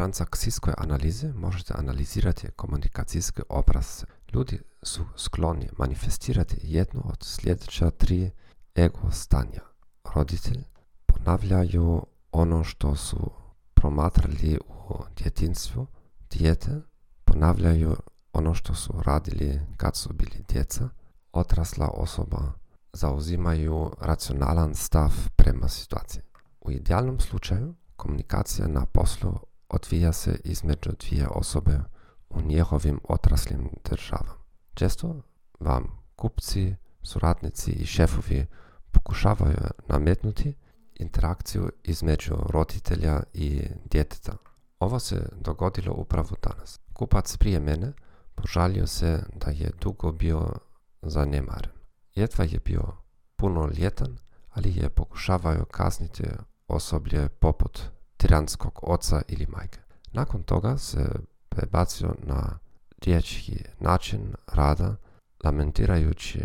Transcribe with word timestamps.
transakcijskoj 0.00 0.74
analizi 0.76 1.32
možete 1.32 1.74
analizirati 1.76 2.50
komunikacijski 2.56 3.42
obraz. 3.48 4.04
Ljudi 4.32 4.60
su 4.82 5.04
skloni 5.16 5.68
manifestirati 5.78 6.56
jedno 6.62 7.00
od 7.04 7.18
sljedeća 7.22 7.90
tri 7.90 8.30
ego 8.76 9.10
stanja. 9.10 9.60
Roditelj 10.14 10.64
ponavljaju 11.06 12.06
ono 12.32 12.64
što 12.64 12.96
su 12.96 13.30
promatrali 13.74 14.58
u 14.68 14.94
djetinstvu, 15.16 15.86
dijete 16.30 16.80
ponavljaju 17.24 17.96
ono 18.32 18.54
što 18.54 18.74
su 18.74 18.92
radili 19.02 19.60
kad 19.76 19.96
su 19.96 20.12
bili 20.12 20.44
djeca, 20.48 20.88
odrasla 21.32 21.88
osoba 21.88 22.52
zauzimaju 22.92 23.90
racionalan 24.00 24.74
stav 24.74 25.12
prema 25.36 25.68
situaciji. 25.68 26.22
U 26.60 26.70
idealnom 26.70 27.20
slučaju 27.20 27.74
komunikacija 27.96 28.68
na 28.68 28.86
poslu 28.86 29.49
odvija 29.70 30.12
se 30.12 30.40
između 30.44 30.90
dvije 31.00 31.28
osobe 31.28 31.80
u 32.30 32.40
njihovim 32.40 33.00
odraslim 33.04 33.70
državama. 33.90 34.32
Često 34.74 35.22
vam 35.60 35.84
kupci, 36.16 36.74
suradnici 37.02 37.70
i 37.70 37.86
šefovi 37.86 38.46
pokušavaju 38.92 39.56
nametnuti 39.88 40.54
interakciju 40.94 41.70
između 41.84 42.34
roditelja 42.48 43.22
i 43.34 43.62
djeteta. 43.90 44.36
Ovo 44.78 44.98
se 44.98 45.28
dogodilo 45.40 45.94
upravo 45.94 46.36
danas. 46.42 46.80
Kupac 46.92 47.36
prije 47.36 47.60
mene 47.60 47.92
požalio 48.34 48.86
se 48.86 49.22
da 49.34 49.50
je 49.50 49.70
dugo 49.80 50.12
bio 50.12 50.52
zanemaren. 51.02 51.72
Jedva 52.14 52.44
je 52.44 52.60
bio 52.64 52.82
punoljetan, 53.36 54.18
ali 54.50 54.76
je 54.76 54.88
pokušavao 54.88 55.64
kazniti 55.64 56.24
osoblje 56.68 57.28
poput 57.28 57.80
tiranskog 58.20 58.80
oca 58.82 59.22
ili 59.28 59.46
majke. 59.46 59.78
Nakon 60.12 60.42
toga 60.42 60.78
se 60.78 61.10
prebacio 61.48 62.14
na 62.22 62.58
riječki 63.04 63.64
način 63.78 64.34
rada, 64.46 64.96
lamentirajući 65.44 66.40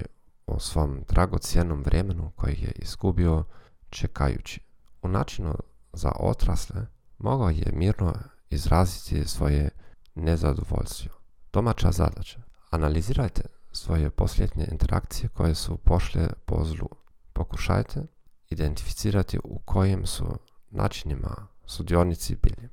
o 0.48 0.60
svom 0.60 1.04
dragocjenom 1.10 1.84
vremenu 1.84 2.32
koji 2.36 2.54
je 2.62 2.72
izgubio 2.76 3.44
čekajući. 3.90 4.60
U 5.02 5.08
načinu 5.08 5.56
za 5.94 6.12
odrasle 6.20 6.88
mogao 7.18 7.50
je 7.50 7.72
mirno 7.74 8.14
izraziti 8.50 9.28
svoje 9.28 9.70
nezadovoljstvo. 10.16 11.12
Domaća 11.54 11.92
zadaća. 11.92 12.40
Analizirajte 12.70 13.42
svoje 13.72 14.10
posljednje 14.10 14.68
interakcije 14.72 15.30
koje 15.30 15.56
su 15.56 15.78
pošle 15.78 16.28
po 16.46 16.66
zlu. 16.66 16.90
Pokušajte 17.34 18.04
identificirati 18.50 19.40
u 19.44 19.60
kojim 19.66 20.06
su 20.06 20.26
načinima 20.70 21.48
Судионици 21.66 22.36
били. 22.36 22.70